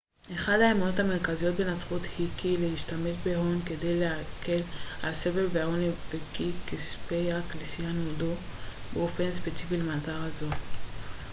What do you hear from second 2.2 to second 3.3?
כי יש להשתמש